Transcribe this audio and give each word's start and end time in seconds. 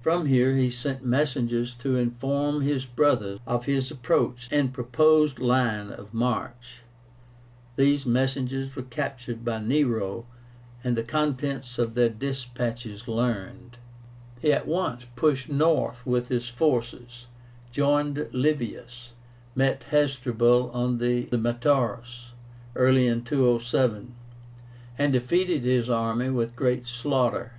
From 0.00 0.26
here 0.26 0.56
he 0.56 0.68
sent 0.68 1.04
messengers 1.04 1.74
to 1.74 1.94
inform 1.96 2.62
his 2.62 2.84
brother 2.84 3.38
of 3.46 3.66
his 3.66 3.88
approach 3.88 4.48
and 4.50 4.72
proposed 4.74 5.38
line 5.38 5.92
of 5.92 6.12
march. 6.12 6.82
These 7.76 8.04
messengers 8.04 8.74
were 8.74 8.82
captured 8.82 9.44
by 9.44 9.60
Nero, 9.60 10.26
and 10.82 10.96
the 10.96 11.04
contents 11.04 11.78
of 11.78 11.94
their 11.94 12.08
despatches 12.08 13.06
learned. 13.06 13.76
He 14.40 14.52
at 14.52 14.66
once 14.66 15.06
pushed 15.14 15.48
north 15.48 16.04
with 16.04 16.30
his 16.30 16.48
forces, 16.48 17.26
joined 17.70 18.28
Livius, 18.32 19.12
met 19.54 19.84
Hasdrubal 19.92 20.72
on 20.72 20.98
the 20.98 21.28
METAURUS 21.30 22.32
early 22.74 23.06
in 23.06 23.22
207, 23.22 24.16
and 24.98 25.12
defeated 25.12 25.62
his 25.62 25.88
army 25.88 26.28
with 26.28 26.56
great 26.56 26.88
slaughter. 26.88 27.52